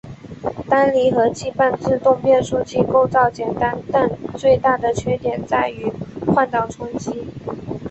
[0.67, 5.91] 单离合器半自动变速器构造简单但最大的缺点在于
[6.33, 7.27] 换挡冲击。